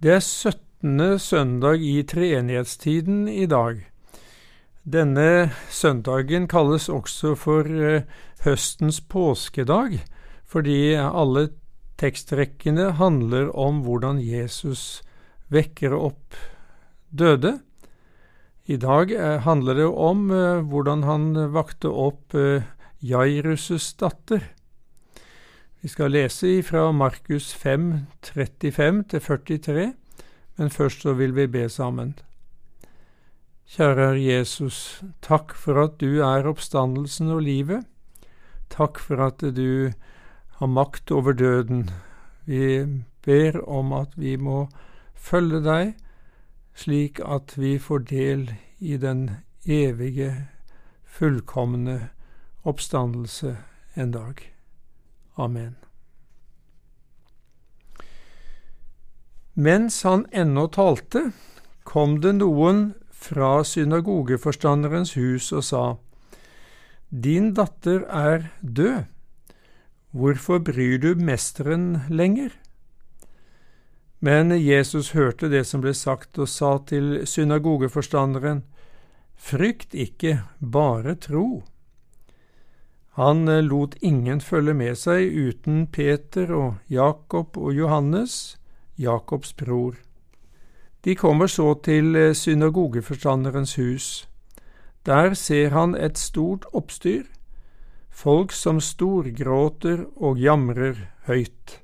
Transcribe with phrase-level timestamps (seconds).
[0.00, 1.18] Det er 17.
[1.20, 3.82] søndag i treenighetstiden i dag.
[4.88, 8.06] Denne søndagen kalles også for eh,
[8.46, 9.98] høstens påskedag,
[10.48, 11.50] fordi alle
[12.00, 15.02] tekstrekkene handler om hvordan Jesus
[15.52, 16.38] vekker opp
[17.12, 17.58] døde.
[18.72, 22.32] I dag eh, handler det om eh, hvordan han vakte opp
[23.04, 24.48] Jairus' datter.
[25.82, 27.94] Vi skal lese fra Markus 5,
[28.26, 29.92] 35-43,
[30.56, 32.18] men først så vil vi be sammen.
[33.64, 37.88] Kjære Jesus, takk for at du er oppstandelsen og livet.
[38.68, 39.92] Takk for at du
[40.60, 41.88] har makt over døden.
[42.44, 42.84] Vi
[43.24, 44.68] ber om at vi må
[45.14, 45.96] følge deg,
[46.76, 48.46] slik at vi får del
[48.80, 49.30] i den
[49.64, 50.48] evige,
[51.04, 52.10] fullkomne
[52.68, 53.56] oppstandelse
[53.96, 54.50] en dag.
[55.40, 55.76] Amen.
[59.54, 61.30] Mens han ennå talte,
[61.84, 65.84] kom det noen fra synagogeforstanderens hus og sa,
[67.10, 69.08] Din datter er død,
[70.12, 72.54] hvorfor bryr du mesteren lenger?
[74.20, 78.62] Men Jesus hørte det som ble sagt, og sa til synagogeforstanderen,
[79.40, 81.62] Frykt ikke, bare tro.
[83.18, 88.56] Han eh, lot ingen følge med seg uten Peter og Jakob og Johannes,
[88.98, 89.96] Jakobs bror.
[91.02, 94.28] De kommer så til eh, synagogeforstanderens hus.
[95.06, 97.24] Der ser han et stort oppstyr,
[98.10, 101.80] folk som storgråter og jamrer høyt.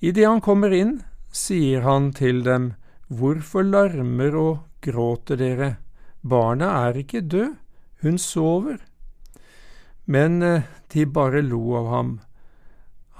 [0.00, 1.00] Idet han kommer inn,
[1.32, 2.74] sier han til dem,
[3.08, 5.70] Hvorfor larmer og gråter dere?
[6.22, 7.56] Barnet er ikke død,
[8.02, 8.78] hun sover.
[10.04, 12.20] Men eh, de bare lo av ham.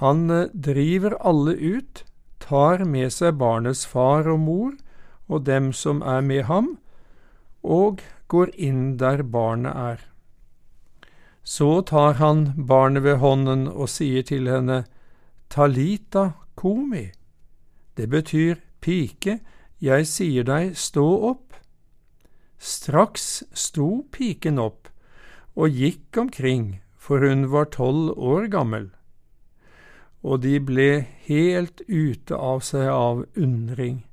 [0.01, 2.05] Han eh, driver alle ut,
[2.39, 4.73] tar med seg barnets far og mor
[5.29, 6.77] og dem som er med ham,
[7.63, 10.01] og går inn der barnet er.
[11.45, 14.85] Så tar han barnet ved hånden og sier til henne,
[15.48, 17.11] Talita komi.
[17.97, 19.39] Det betyr, pike,
[19.81, 21.55] jeg sier deg, stå opp.
[22.58, 24.89] Straks sto piken opp
[25.55, 28.92] og gikk omkring, for hun var tolv år gammel
[30.25, 34.05] og de ble helt ute av seg av undring.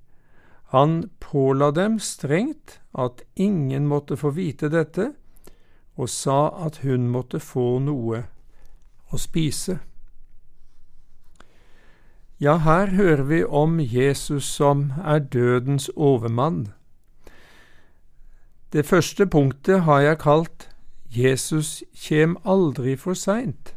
[0.75, 5.11] Han påla dem strengt at ingen måtte få vite dette,
[5.95, 8.25] og sa at hun måtte få noe
[9.11, 9.79] å spise.
[12.41, 16.73] Ja, her hører vi om Jesus som er dødens overmann.
[18.73, 20.70] Det første punktet har jeg kalt
[21.11, 23.73] Jesus kjem aldri for seint.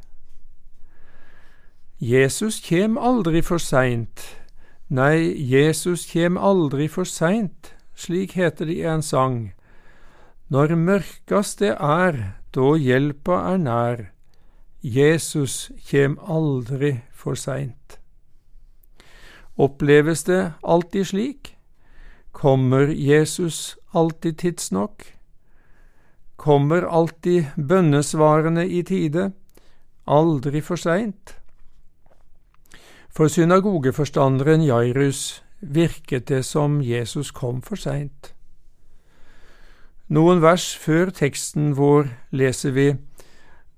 [1.98, 4.22] Jesus kjem aldri for seint.
[4.86, 9.50] Nei, Jesus kjem aldri for seint, slik heter det i en sang.
[10.46, 12.20] Når mørkast det er,
[12.54, 14.04] da hjelpa er nær.
[14.84, 17.98] Jesus kjem aldri for seint.
[19.58, 21.56] Oppleves det alltid slik?
[22.30, 25.02] Kommer Jesus alltid tidsnok?
[26.36, 29.32] Kommer alltid bønnesvarene i tide?
[30.06, 31.36] Aldri for seint?
[33.14, 38.34] For synagogeforstanderen Jairus virket det som Jesus kom for seint.
[40.10, 42.88] Noen vers før teksten vår leser vi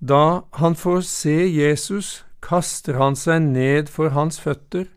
[0.01, 4.89] Da han får se Jesus, kaster han seg ned for hans føtter.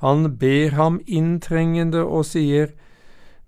[0.00, 2.72] Han ber ham inntrengende og sier,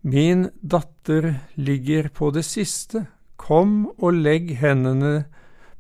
[0.03, 3.07] Min datter ligger på det siste,
[3.37, 5.25] kom og legg hendene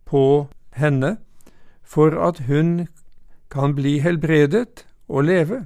[0.09, 1.17] på henne,
[1.83, 2.87] for at hun
[3.51, 5.65] kan bli helbredet og leve.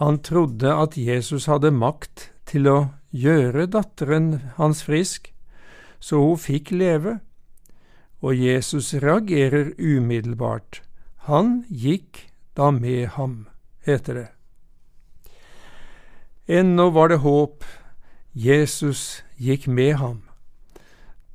[0.00, 2.78] Han trodde at Jesus hadde makt til å
[3.12, 5.32] gjøre datteren hans frisk,
[6.00, 7.18] så hun fikk leve,
[8.20, 10.80] og Jesus reagerer umiddelbart.
[11.28, 13.46] Han gikk da med ham,
[13.84, 14.28] heter det.
[16.50, 17.64] Ennå var det håp,
[18.34, 20.29] Jesus gikk med ham.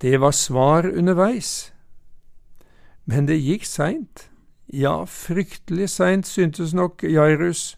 [0.01, 1.71] Det var svar underveis,
[3.05, 4.29] men det gikk seint.
[4.67, 7.77] Ja, fryktelig seint, syntes nok Jairus,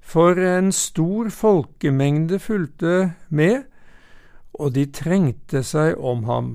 [0.00, 3.62] for en stor folkemengde fulgte med,
[4.52, 6.50] og de trengte seg om ham.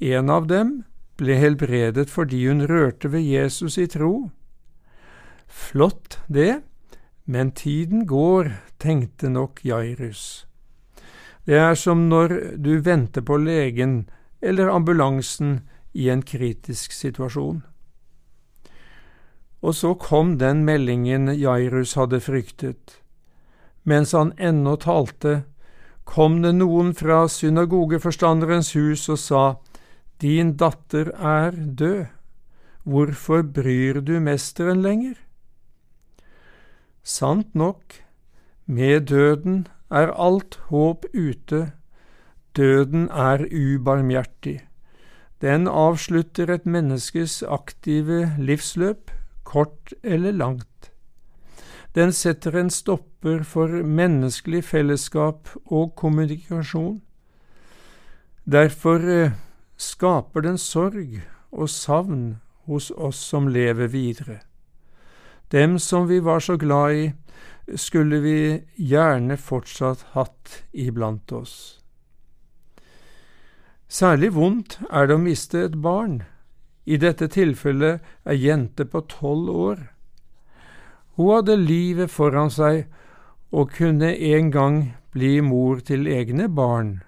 [0.00, 0.82] En av dem
[1.16, 4.28] ble helbredet fordi hun rørte ved Jesus i tro.
[5.46, 6.60] Flott det,
[7.24, 8.52] men tiden går,
[8.82, 10.44] tenkte nok Jairus.
[11.46, 14.08] Det er som når du venter på legen
[14.42, 15.60] eller ambulansen
[15.94, 17.62] i en kritisk situasjon.
[19.62, 22.98] Og så kom den meldingen Jairus hadde fryktet.
[23.86, 25.44] Mens han ennå talte,
[26.04, 29.44] kom det noen fra synagogeforstanderens hus og sa,
[30.20, 32.06] Din datter er død,
[32.84, 35.14] hvorfor bryr du mesteren lenger?
[37.02, 38.02] Sant nok,
[38.66, 41.72] med døden er alt håp ute,
[42.56, 44.60] døden er ubarmhjertig.
[45.40, 49.10] Den avslutter et menneskes aktive livsløp,
[49.44, 50.90] kort eller langt.
[51.94, 57.00] Den setter en stopper for menneskelig fellesskap og kommunikasjon.
[58.44, 59.32] Derfor eh,
[59.76, 61.22] skaper den sorg
[61.52, 62.36] og savn
[62.66, 64.40] hos oss som lever videre.
[65.52, 67.12] Dem som vi var så glad i,
[67.74, 68.38] skulle vi
[68.76, 71.80] gjerne fortsatt hatt iblant oss.
[73.88, 76.22] Særlig vondt er det å miste et barn.
[76.86, 79.82] I dette tilfellet ei jente på tolv år.
[81.16, 82.86] Hun hadde livet foran seg
[83.50, 84.80] og kunne en gang
[85.14, 87.02] bli mor til egne barn.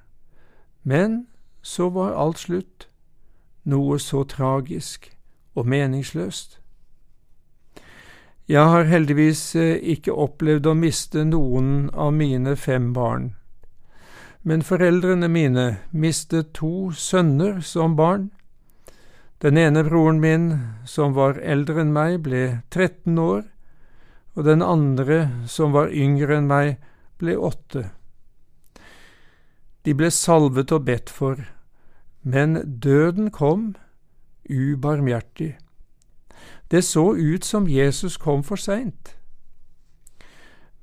[0.82, 1.26] Men
[1.62, 2.88] så var alt slutt,
[3.64, 5.10] noe så tragisk
[5.54, 6.58] og meningsløst.
[8.48, 13.34] Jeg har heldigvis eh, ikke opplevd å miste noen av mine fem barn
[14.48, 18.30] men foreldrene mine mistet to sønner som barn.
[19.44, 20.46] Den ene broren min,
[20.88, 23.44] som var eldre enn meg, ble 13 år,
[24.34, 26.78] og den andre, som var yngre enn meg,
[27.20, 27.90] ble åtte.
[29.84, 31.44] De ble salvet og bedt for,
[32.22, 33.74] men døden kom,
[34.48, 35.56] ubarmhjertig.
[36.70, 39.14] Det så ut som Jesus kom for seint.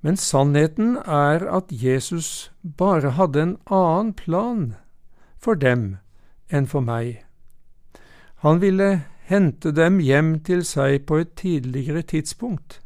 [0.02, 4.76] Men sannheten er at Jesus bare hadde en annen plan
[5.38, 5.98] for dem
[6.50, 7.26] enn for meg.
[8.46, 12.82] Han ville hente dem hjem til seg på et tidligere tidspunkt.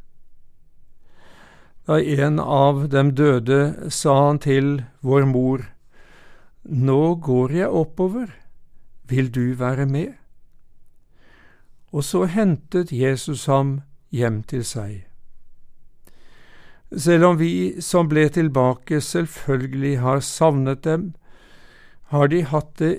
[1.88, 5.64] Da en av dem døde, sa han til vår mor,
[6.64, 8.28] Nå går jeg oppover,
[9.08, 10.19] vil du være med?
[11.90, 13.80] Og så hentet Jesus ham
[14.14, 15.06] hjem til seg.
[16.90, 21.12] Selv om vi som ble tilbake selvfølgelig har savnet dem,
[22.10, 22.94] har de hatt det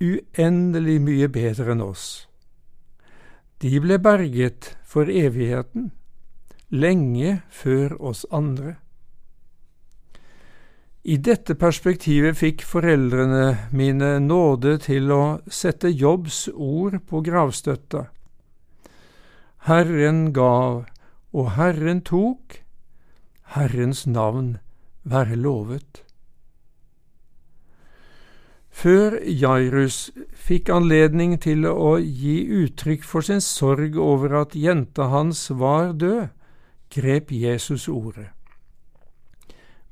[0.00, 2.26] uendelig mye bedre enn oss.
[3.60, 5.90] De ble berget for evigheten,
[6.68, 8.76] lenge før oss andre.
[11.04, 18.04] I dette perspektivet fikk foreldrene mine nåde til å sette Jobbs ord på gravstøtta.
[19.68, 20.86] Herren gav,
[21.32, 22.62] og Herren tok,
[23.54, 24.56] Herrens navn
[25.04, 26.04] være lovet.
[28.70, 35.50] Før Jairus fikk anledning til å gi uttrykk for sin sorg over at jenta hans
[35.50, 36.30] var død,
[36.90, 38.30] grep Jesus ordet.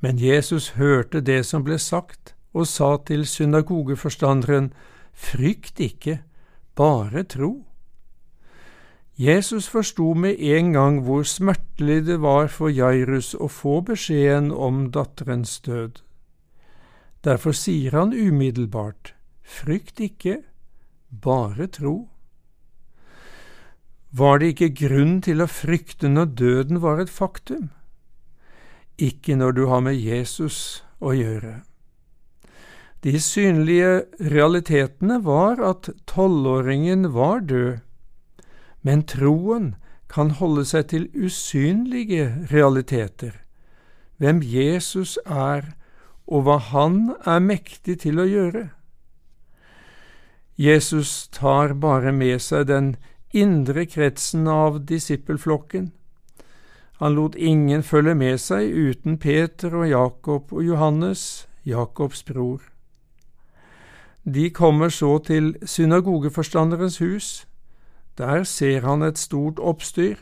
[0.00, 4.72] Men Jesus hørte det som ble sagt, og sa til synagogeforstanderen,
[5.12, 6.20] Frykt ikke,
[6.78, 7.67] bare tro.
[9.18, 14.92] Jesus forsto med en gang hvor smertelig det var for Jairus å få beskjeden om
[14.94, 15.98] datterens død.
[17.26, 20.42] Derfor sier han umiddelbart, Frykt ikke,
[21.10, 22.10] bare tro.
[24.14, 27.72] Var det ikke grunn til å frykte når døden var et faktum?
[29.02, 31.64] Ikke når du har med Jesus å gjøre.
[33.02, 37.82] De synlige realitetene var at tolvåringen var død
[38.82, 39.74] men troen
[40.08, 43.34] kan holde seg til usynlige realiteter,
[44.16, 45.74] hvem Jesus er
[46.28, 48.68] og hva han er mektig til å gjøre.
[50.58, 52.96] Jesus tar bare med seg den
[53.32, 55.92] indre kretsen av disippelflokken.
[56.98, 62.58] Han lot ingen følge med seg uten Peter og Jakob og Johannes, Jakobs bror.
[64.24, 67.47] De kommer så til synagogeforstanderens hus,
[68.18, 70.16] der ser han et stort oppstyr,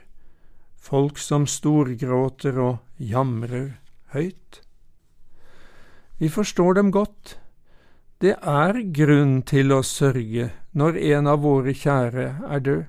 [0.76, 3.78] folk som storgråter og jamrer
[4.12, 4.60] høyt.
[6.18, 7.38] Vi forstår dem godt.
[8.20, 12.84] Det er grunn til å sørge når en av våre kjære er død,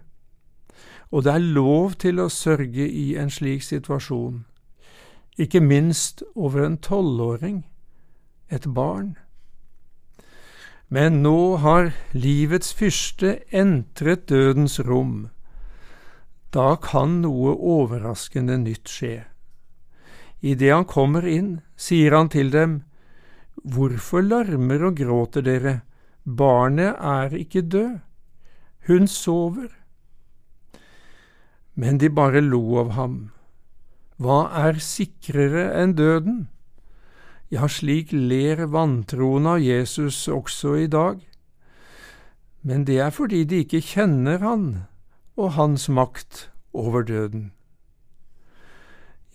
[1.12, 4.46] og det er lov til å sørge i en slik situasjon,
[5.38, 7.66] ikke minst over en tolvåring,
[8.50, 9.18] et barn.
[10.90, 15.30] Men nå har livets fyrste entret dødens rom.
[16.56, 19.26] Da kan noe overraskende nytt skje.
[20.40, 22.84] Idet han kommer inn, sier han til dem,
[23.68, 25.82] Hvorfor larmer og gråter dere?
[26.24, 28.00] Barnet er ikke død,
[28.88, 29.68] hun sover.
[31.78, 33.18] men de bare lo av ham.
[34.18, 36.48] Hva er sikrere enn døden?
[37.50, 41.22] Ja, slik ler vantroen av Jesus også i dag.
[42.62, 44.66] Men det er fordi de ikke kjenner han
[45.40, 47.52] og hans makt over døden.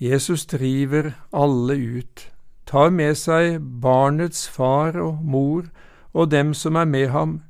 [0.03, 2.29] Jesus driver alle ut,
[2.67, 5.71] tar med seg barnets far og mor
[6.13, 7.41] og dem som er med ham,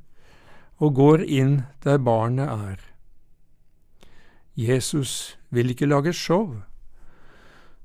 [0.79, 2.79] og går inn der barnet er.
[4.55, 6.61] Jesus vil ikke lage show.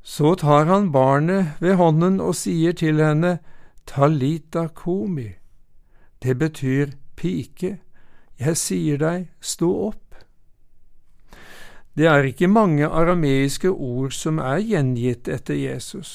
[0.09, 3.39] Så tar han barnet ved hånden og sier til henne,
[3.85, 5.27] Talita komi.
[6.25, 7.75] Det betyr pike,
[8.41, 10.17] jeg sier deg, stå opp.
[11.93, 16.13] Det er ikke mange arameiske ord som er gjengitt etter Jesus.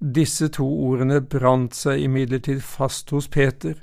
[0.00, 3.76] Disse to ordene brant seg imidlertid fast hos Peter,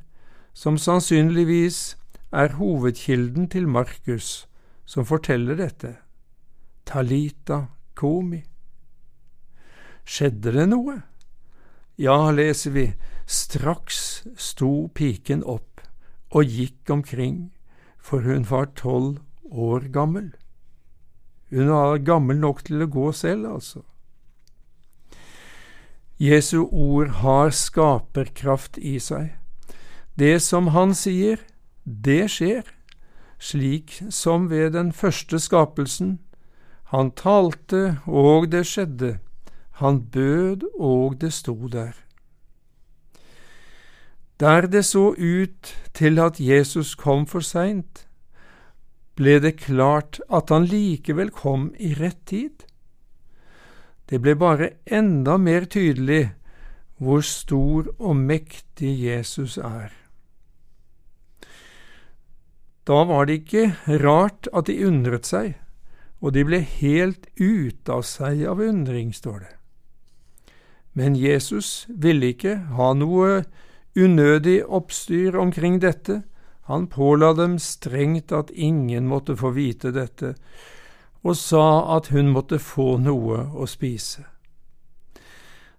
[0.52, 1.96] som sannsynligvis
[2.36, 4.50] er hovedkilden til Markus,
[4.86, 5.94] som forteller dette.
[6.86, 7.62] Talita
[7.96, 8.42] komi.
[10.06, 11.02] Skjedde det noe?
[11.98, 12.86] Ja, leser vi,
[13.26, 15.82] straks sto piken opp
[16.36, 17.52] og gikk omkring,
[17.98, 20.34] for hun var tolv år gammel.
[21.50, 23.82] Hun var gammel nok til å gå selv, altså.
[26.22, 29.34] Jesu ord har skaperkraft i seg.
[30.16, 31.42] Det som han sier,
[31.84, 32.64] det skjer,
[33.40, 36.20] slik som ved den første skapelsen.
[36.94, 39.18] Han talte, og det skjedde.
[39.82, 41.94] Han bød, og det sto der.
[44.40, 48.08] Der det så ut til at Jesus kom for seint,
[49.16, 52.66] ble det klart at han likevel kom i rett tid.
[54.10, 56.34] Det ble bare enda mer tydelig
[57.00, 59.92] hvor stor og mektig Jesus er.
[62.88, 65.56] Da var det ikke rart at de undret seg,
[66.22, 69.55] og de ble helt ute av seg av undring, står det.
[70.96, 73.44] Men Jesus ville ikke ha noe
[73.96, 76.22] unødig oppstyr omkring dette.
[76.72, 80.34] Han påla dem strengt at ingen måtte få vite dette,
[81.22, 84.24] og sa at hun måtte få noe å spise.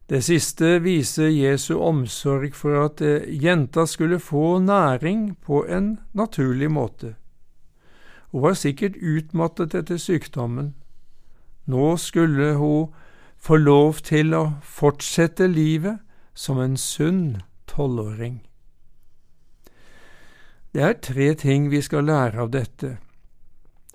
[0.06, 7.16] Det siste viser Jesu omsorg for at jenta skulle få næring på en naturlig måte.
[8.30, 10.74] Hun var sikkert utmattet etter sykdommen.
[11.66, 12.92] Nå skulle hun
[13.38, 15.98] får lov til å fortsette livet
[16.34, 18.40] som en sunn tolvåring.
[20.74, 22.96] Det er tre ting vi skal lære av dette.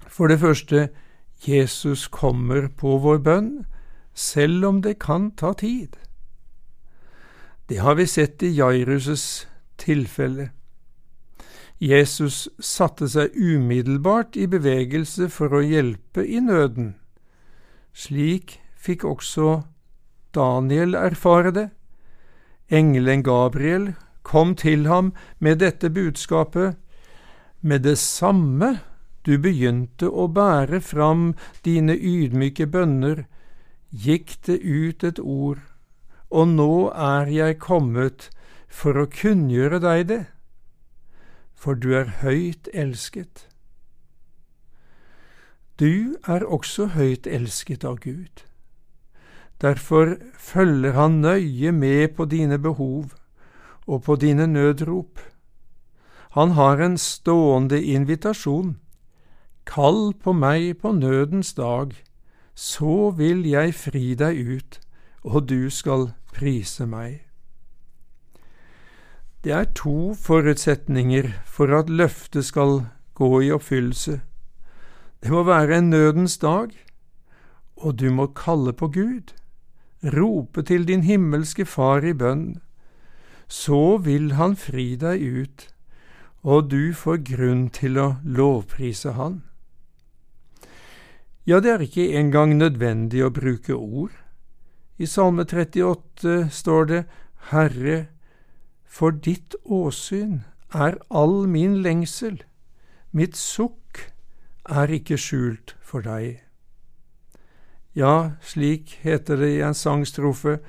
[0.08, 0.90] For det første,
[1.48, 3.52] Jesus kommer på vår bønn,
[4.14, 5.98] selv om det kan ta tid.
[7.70, 9.46] Det har vi sett i Jairus'
[9.78, 10.50] tilfelle.
[11.82, 16.96] Jesus satte seg umiddelbart i bevegelse for å hjelpe i nøden.
[17.94, 19.62] Slik fikk også
[20.34, 21.68] Daniel erfare det.
[22.72, 26.78] Engelen Gabriel kom til ham med dette budskapet.
[27.62, 28.80] Med det samme
[29.26, 31.34] du begynte å bære fram
[31.66, 33.26] dine ydmyke bønner,
[33.92, 35.60] gikk det ut et ord,
[36.32, 38.30] og nå er jeg kommet
[38.72, 40.22] for å kunngjøre deg det,
[41.54, 43.46] for du er høyt elsket.
[45.78, 48.46] Du er også høyt elsket av Gud.
[49.62, 53.12] Derfor følger han nøye med på dine behov
[53.88, 55.20] og på dine nødrop.
[56.32, 58.78] Han har en stående invitasjon.
[59.66, 61.92] Kall på meg på nødens dag,
[62.56, 64.80] så vil jeg fri deg ut,
[65.24, 67.22] og du skal prise meg.
[69.44, 74.22] Det er to forutsetninger for at løftet skal gå i oppfyllelse.
[75.22, 76.74] Det må være en nødens dag,
[77.76, 79.34] og du må kalle på Gud
[80.04, 82.62] rope til din himmelske Far i bønn,
[83.48, 85.68] så vil Han fri deg ut,
[86.44, 89.42] og du får grunn til å lovprise Han.
[91.46, 94.14] Ja, det er ikke engang nødvendig å bruke ord.
[94.98, 97.02] I Salme 38 står det
[97.50, 98.08] Herre,
[98.86, 100.44] for ditt åsyn
[100.74, 102.44] er all min lengsel,
[103.12, 104.12] mitt sukk
[104.70, 106.40] er ikke skjult for deg.
[107.94, 110.60] Ja, slik heter det i en sangstrofe,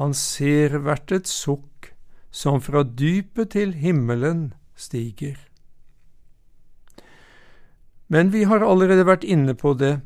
[0.00, 1.92] han ser hvert et sukk
[2.32, 5.36] som fra dypet til himmelen stiger.
[8.08, 10.00] Men vi har allerede vært inne på det,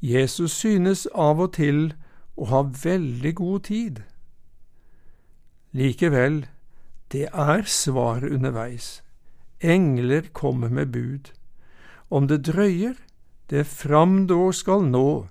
[0.00, 1.92] Jesus synes av og til
[2.36, 4.02] å ha veldig god tid.
[5.74, 6.44] Likevel,
[7.12, 9.00] det er svar underveis.
[9.60, 11.32] Engler kommer med bud.
[12.10, 12.94] Om det drøyer,
[13.50, 15.26] det framdår skal nå,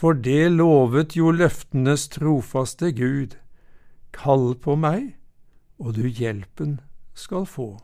[0.00, 3.36] for det lovet jo løftenes trofaste Gud.
[4.16, 5.16] Kall på meg,
[5.76, 6.78] og du hjelpen
[7.12, 7.74] skal få.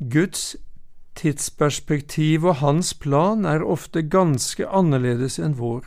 [0.00, 0.56] Guds
[1.20, 5.84] tidsperspektiv og hans plan er ofte ganske annerledes enn vår.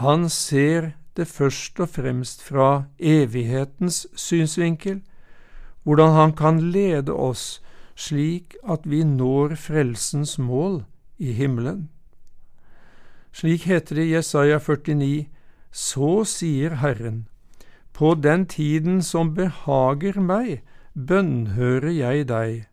[0.00, 5.02] Han ser det først og fremst fra evighetens synsvinkel,
[5.84, 7.60] hvordan han kan lede oss
[7.96, 10.82] slik at vi når frelsens mål
[11.18, 11.88] i himmelen.
[13.36, 15.26] Slik heter det i Jesaja 49,
[15.70, 17.26] Så sier Herren,
[17.92, 20.62] på den tiden som behager meg,
[20.94, 22.64] bønnhører jeg deg,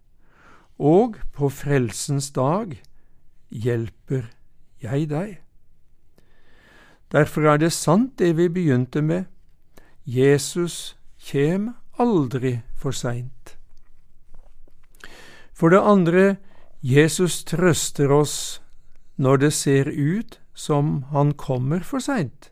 [0.80, 2.78] og på frelsens dag
[3.52, 4.30] hjelper
[4.80, 5.42] jeg deg.
[7.12, 9.26] Derfor er det sant det vi begynte med,
[10.08, 13.58] Jesus kjem aldri for seint.
[15.52, 16.38] For det andre,
[16.80, 18.62] Jesus trøster oss
[19.20, 22.52] når det ser ut som han kommer for seint.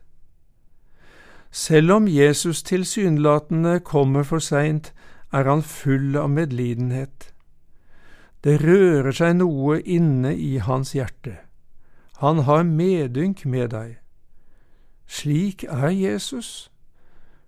[1.50, 4.92] Selv om Jesus tilsynelatende kommer for seint,
[5.32, 7.32] er han full av medlidenhet.
[8.44, 11.36] Det rører seg noe inne i hans hjerte.
[12.24, 13.98] Han har medynk med deg.
[15.06, 16.70] Slik er Jesus,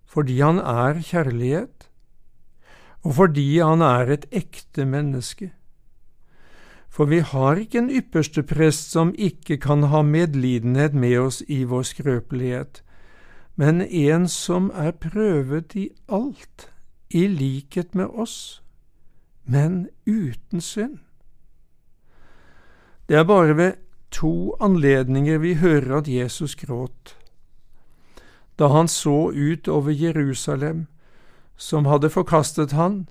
[0.04, 1.88] fordi han er kjærlighet,
[3.02, 5.50] og fordi han er et ekte menneske.
[6.94, 11.64] For vi har ikke en ypperste prest som ikke kan ha medlidenhet med oss i
[11.66, 12.84] vår skrøpelighet,
[13.58, 16.68] men en som er prøvet i alt,
[17.10, 18.62] i likhet med oss,
[19.42, 21.00] men uten synd.
[23.08, 23.72] Det er bare ved
[24.10, 27.16] to anledninger vi hører at Jesus gråt
[28.58, 30.86] da han så ut over Jerusalem,
[31.56, 33.08] som hadde forkastet han,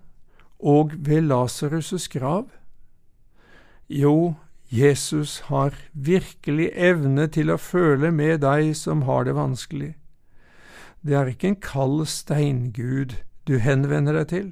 [0.60, 2.48] og ved Lasarus' grav?
[3.90, 4.36] Jo,
[4.70, 9.94] Jesus har virkelig evne til å føle med deg som har det vanskelig.
[11.04, 13.18] Det er ikke en kald steingud
[13.48, 14.50] du henvender deg til.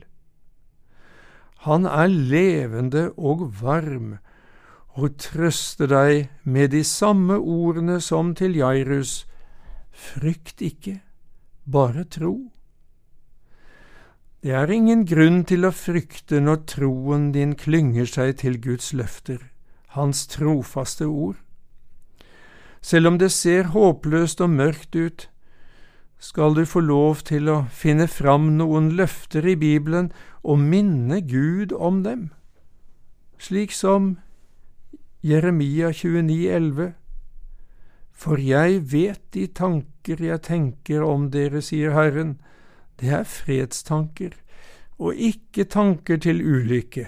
[1.66, 4.18] Han er levende og varm
[5.00, 9.26] og trøster deg med de samme ordene som til Jairus,
[9.92, 11.02] Frykt ikke,
[11.68, 12.52] bare tro.
[14.42, 19.38] Det er ingen grunn til å frykte når troen din klynger seg til Guds løfter,
[19.94, 21.36] Hans trofaste ord.
[22.82, 25.28] Selv om det ser håpløst og mørkt ut,
[26.18, 30.10] skal du få lov til å finne fram noen løfter i Bibelen
[30.42, 32.32] og minne Gud om dem,
[33.38, 34.16] slik som
[35.22, 36.94] Jeremia 29, 29,11.
[38.10, 42.40] For jeg vet de tanker jeg tenker om dere, sier Herren,
[43.02, 44.38] det er fredstanker
[45.02, 47.08] og ikke tanker til ulykke.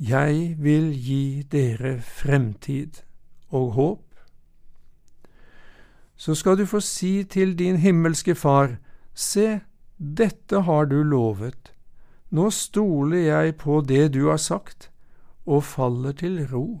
[0.00, 3.00] Jeg vil gi dere fremtid
[3.48, 4.04] og håp.
[6.16, 8.76] Så skal du få si til din himmelske Far,
[9.14, 9.60] se,
[9.96, 11.72] dette har du lovet,
[12.30, 14.90] nå stoler jeg på det du har sagt,
[15.46, 16.80] og faller til ro.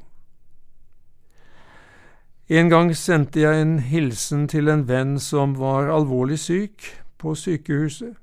[2.48, 8.16] En gang sendte jeg en hilsen til en venn som var alvorlig syk på sykehuset,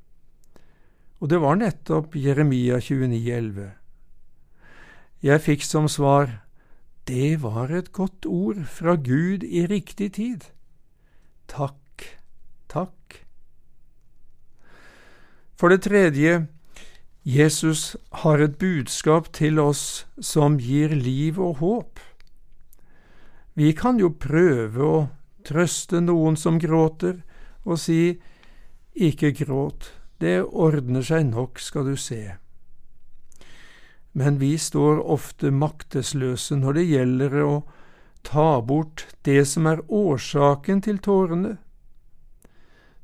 [1.17, 3.71] og det var nettopp Jeremia 29,11.
[5.25, 6.43] Jeg fikk som svar,
[7.09, 10.49] det var et godt ord fra Gud i riktig tid.
[11.47, 12.05] Takk,
[12.69, 13.23] takk.
[15.57, 16.45] For det tredje,
[17.25, 21.99] Jesus har et budskap til oss som gir liv og håp.
[23.57, 24.99] Vi kan jo prøve å
[25.47, 27.23] trøste noen som gråter,
[27.65, 28.19] og si
[28.97, 32.37] ikke gråt, det ordner seg nok, skal du se.
[34.17, 37.53] Men vi står ofte maktesløse når det gjelder å
[38.25, 41.57] ta bort det som er årsaken til tårene.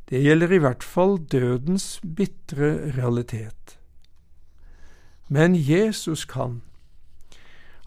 [0.09, 3.77] Det gjelder i hvert fall dødens bitre realitet.
[5.29, 6.61] Men Jesus kan.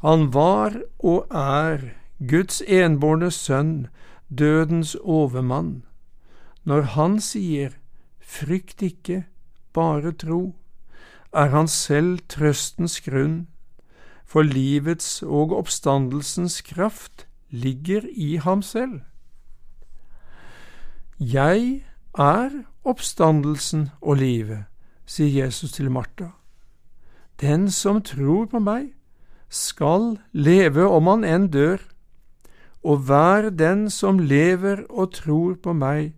[0.06, 3.88] Han var og er Guds enbårne sønn,
[4.28, 5.82] dødens overmann,
[6.64, 7.74] når han sier
[8.26, 9.24] frykt ikke,
[9.72, 10.56] bare tro,
[11.32, 13.46] er han selv trøstens grunn,
[14.26, 19.00] for livets og oppstandelsens kraft ligger i ham selv.
[21.20, 21.86] Jeg
[22.18, 22.50] er
[22.84, 24.66] oppstandelsen og livet,
[25.06, 26.32] sier Jesus til Martha.
[27.40, 28.90] Den som tror på meg,
[29.48, 31.78] skal leve om han enn dør
[32.82, 36.15] og hver den som lever og tror på meg,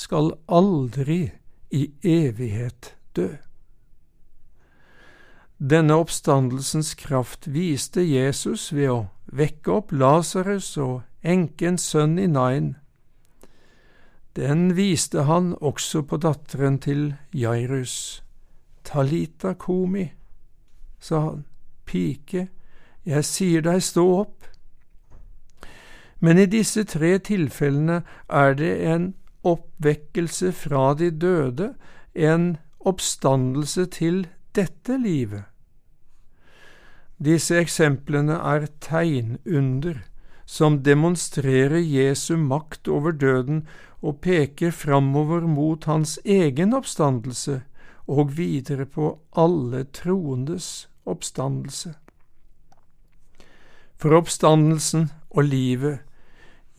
[0.00, 1.30] skal aldri
[1.70, 3.28] i evighet dø.
[5.60, 9.00] Denne oppstandelsens kraft viste Jesus ved å
[9.36, 12.72] vekke opp Lasarus og enkens sønn i Nain.
[14.38, 18.22] Den viste han også på datteren til Jairus.
[18.88, 20.06] Talita komi,
[20.98, 21.44] sa han,
[21.84, 22.48] pike,
[23.04, 24.48] jeg sier deg, stå opp.
[26.24, 29.10] Men i disse tre tilfellene er det en
[29.44, 31.74] oppvekkelse fra de døde,
[32.14, 34.26] en oppstandelse til
[34.56, 35.44] dette livet.
[37.20, 40.00] Disse eksemplene er tegnunder
[40.50, 43.66] som demonstrerer Jesu makt over døden
[44.00, 47.60] og peker framover mot hans egen oppstandelse
[48.10, 51.92] og videre på alle troendes oppstandelse.
[54.00, 56.00] For oppstandelsen og livet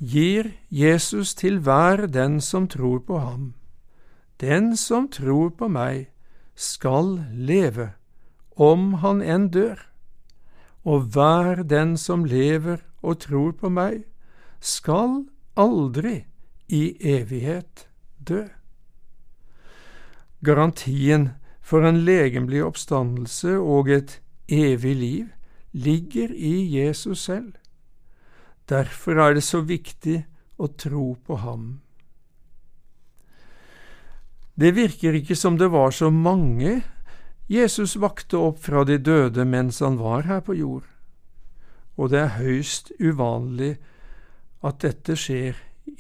[0.01, 3.53] gir Jesus til hver den som tror på ham.
[4.41, 6.09] Den som tror på meg,
[6.55, 7.93] skal leve,
[8.57, 9.91] om han enn dør
[10.83, 14.03] og hver den som lever og tror på meg,
[14.59, 15.25] skal
[15.57, 16.23] aldri
[16.69, 17.87] i evighet
[18.17, 18.45] dø.
[20.45, 24.17] Garantien for en legemlig oppstandelse og et
[24.49, 25.27] evig liv
[25.71, 27.53] ligger i Jesus selv.
[28.71, 30.21] Derfor er det så viktig
[30.61, 31.81] å tro på ham.
[34.55, 36.81] Det virker ikke som det var så mange
[37.51, 40.85] Jesus vakte opp fra de døde mens han var her på jord,
[41.99, 43.73] og det er høyst uvanlig
[44.63, 45.57] at dette skjer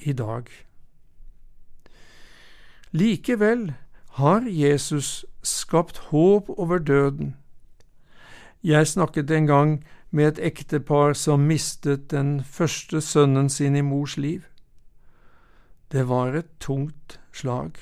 [0.07, 0.47] i dag.
[2.95, 3.73] Likevel
[4.21, 7.35] har Jesus skapt håp over døden.
[8.61, 9.69] Jeg snakket en gang
[10.11, 14.43] med et ektepar som mistet den første sønnen sin i mors liv.
[15.89, 17.79] Det var et tungt slag,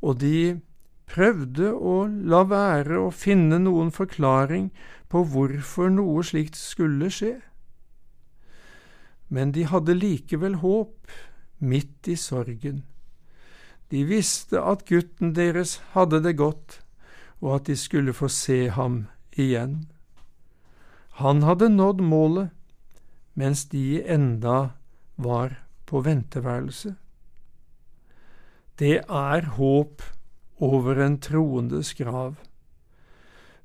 [0.00, 0.60] og de
[1.06, 4.70] prøvde å la være å finne noen forklaring
[5.12, 7.36] på hvorfor noe slikt skulle skje.
[9.28, 11.12] Men de hadde likevel håp
[11.60, 12.82] midt i sorgen.
[13.92, 16.80] De visste at gutten deres hadde det godt,
[17.44, 19.04] og at de skulle få se ham
[19.36, 19.86] igjen.
[21.20, 22.50] Han hadde nådd målet,
[23.34, 24.74] mens de enda
[25.16, 26.94] var på venteværelset.
[28.78, 30.02] Det er håp
[30.58, 32.34] over en troendes grav.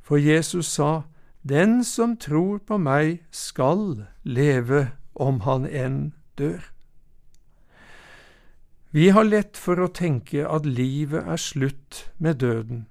[0.01, 1.03] For Jesus sa,
[1.41, 6.62] Den som tror på meg, skal leve om han enn dør.
[8.91, 12.88] Vi har lett for å tenke at livet er slutt med døden,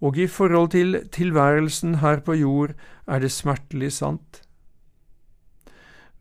[0.00, 2.74] og i forhold til tilværelsen her på jord
[3.06, 4.42] er det smertelig sant.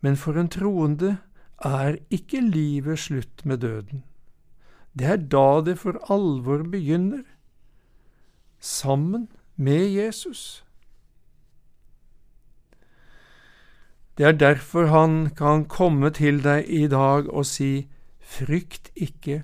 [0.02, 1.18] Men for en troende
[1.64, 4.04] er ikke livet slutt med døden.
[5.00, 7.24] Det er da det for alvor begynner,
[8.60, 10.66] sammen med Jesus.
[14.18, 17.88] Det er derfor han kan komme til deg i dag og si,
[18.20, 19.44] Frykt ikke,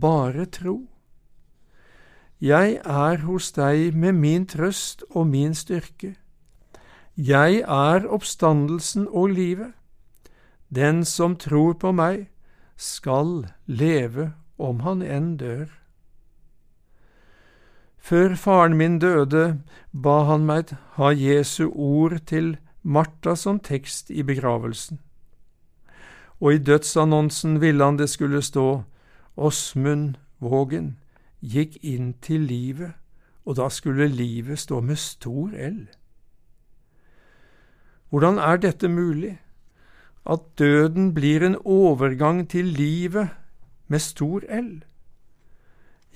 [0.00, 0.76] bare tro.
[2.40, 6.16] Jeg er hos deg med min trøst og min styrke.
[7.16, 9.72] Jeg er oppstandelsen og livet.
[10.68, 12.28] Den som tror på meg,
[12.76, 15.70] skal leve om han enn dør.
[17.96, 24.22] Før faren min døde, ba han meg ha Jesu ord til Martha som tekst i
[24.22, 25.00] begravelsen.
[26.40, 28.84] Og i dødsannonsen ville han det skulle stå
[29.36, 30.98] Åsmund Vågen
[31.40, 32.92] gikk inn til livet,
[33.44, 35.86] og da skulle livet stå med stor L.
[38.08, 39.40] Hvordan er dette mulig?
[40.26, 43.28] At døden blir en overgang til livet
[43.88, 44.84] med stor L?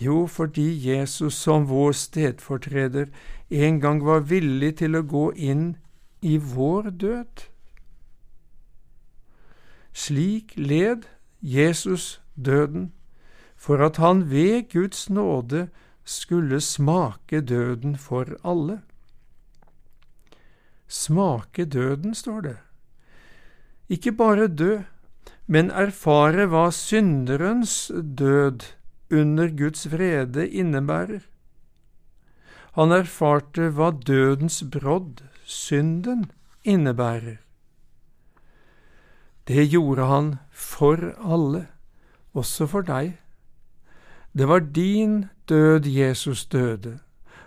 [0.00, 3.06] Jo, fordi Jesus som vår stedfortreder
[3.50, 5.76] en gang var villig til å gå inn
[6.22, 7.44] i vår død.
[9.92, 11.04] Slik led
[11.42, 12.92] Jesus døden,
[13.60, 15.68] for at han ved Guds nåde
[16.04, 18.80] skulle smake døden for alle.
[20.88, 22.56] Smake døden, står det.
[23.88, 24.80] Ikke bare dø,
[25.46, 28.64] men erfare hva synderens død
[29.12, 31.26] under Guds vrede innebærer.
[32.78, 36.30] Han erfarte hva dødens brodd, synden,
[36.64, 37.40] innebærer.
[39.48, 41.66] Det gjorde han for alle,
[42.32, 43.18] også for deg.
[44.32, 46.98] Det var din død Jesus døde,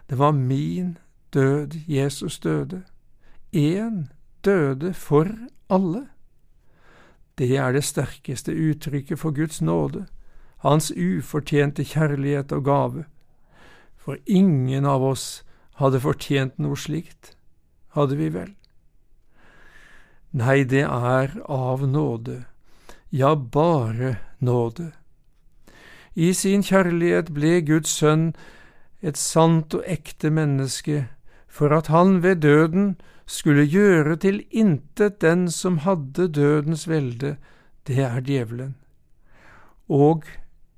[0.09, 0.97] det var min
[1.33, 2.83] død Jesus døde.
[3.55, 4.07] Én
[4.45, 5.27] døde for
[5.69, 6.07] alle.
[7.37, 10.05] Det er det sterkeste uttrykket for Guds nåde,
[10.57, 13.03] Hans ufortjente kjærlighet og gave.
[13.95, 15.43] For ingen av oss
[15.75, 17.33] hadde fortjent noe slikt,
[17.95, 18.53] hadde vi vel?
[20.31, 22.45] Nei, det er av nåde,
[23.11, 24.93] ja, bare nåde.
[26.15, 28.33] I sin kjærlighet ble Guds sønn
[29.01, 31.07] et sant og ekte menneske,
[31.47, 32.95] for at han ved døden
[33.25, 37.37] skulle gjøre til intet den som hadde dødens velde,
[37.87, 38.75] det er djevelen,
[39.89, 40.23] og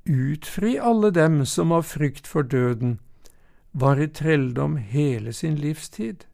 [0.09, 2.99] utfri alle dem som av frykt for døden
[3.73, 6.25] var i trelldom hele sin livstid.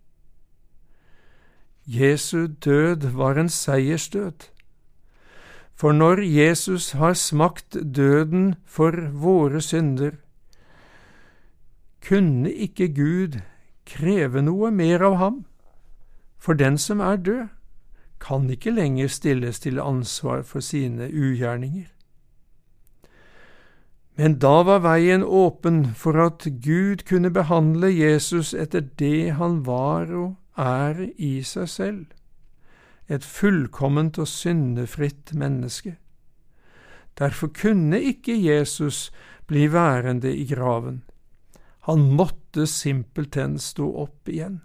[1.86, 4.52] Jesu død var en seiersdød.
[5.76, 10.12] For når Jesus har smakt døden for våre synder,
[12.02, 13.40] kunne ikke Gud
[13.86, 15.40] kreve noe mer av ham,
[16.38, 17.48] for den som er død,
[18.22, 21.90] kan ikke lenger stilles til ansvar for sine ugjerninger.
[24.16, 30.12] Men da var veien åpen for at Gud kunne behandle Jesus etter det han var
[30.14, 32.06] og er i seg selv,
[33.12, 35.98] et fullkomment og syndefritt menneske.
[37.20, 39.12] Derfor kunne ikke Jesus
[39.48, 41.04] bli værende i graven.
[41.80, 44.62] Han måtte simpelthen stå opp igjen.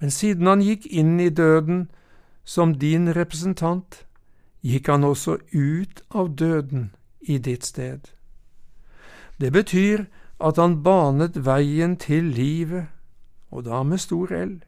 [0.00, 1.88] Men siden han gikk inn i døden
[2.44, 4.06] som din representant,
[4.62, 8.08] gikk han også ut av døden i ditt sted.
[9.36, 10.06] Det betyr
[10.40, 12.86] at han banet veien til livet,
[13.50, 14.60] og da med stor L,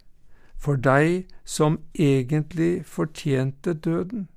[0.60, 4.28] for deg som egentlig fortjente døden.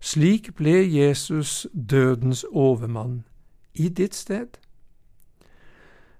[0.00, 3.24] Slik ble Jesus dødens overmann
[3.74, 4.60] i ditt sted.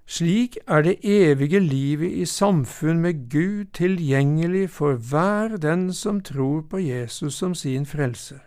[0.05, 6.61] Slik er det evige livet i samfunn med Gud tilgjengelig for hver den som tror
[6.61, 8.39] på Jesus som sin frelser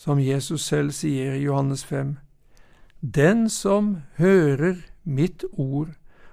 [0.00, 2.14] som Jesus selv sier i Johannes 5.
[3.00, 5.90] Den som hører mitt ord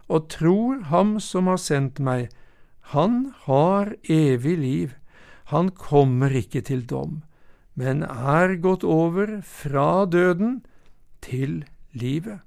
[0.07, 2.29] og tror Ham som har sendt meg,
[2.93, 4.93] han har evig liv,
[5.51, 7.23] han kommer ikke til dom,
[7.75, 10.61] men er gått over fra døden
[11.21, 12.39] til livet.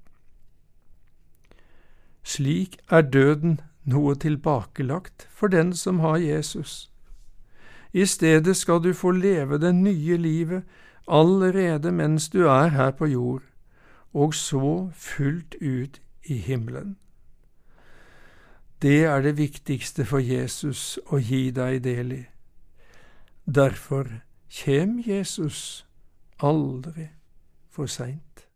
[2.24, 6.88] Slik er døden noe tilbakelagt for den som har Jesus.
[7.92, 10.62] I stedet skal du få leve det nye livet
[11.08, 13.42] allerede mens du er her på jord,
[14.14, 16.99] og så fullt ut i himmelen.
[18.82, 22.22] Det er det viktigste for Jesus å gi deg del i.
[23.44, 24.08] Derfor
[24.48, 25.84] kjem Jesus
[26.40, 27.10] aldri
[27.68, 28.46] for seint.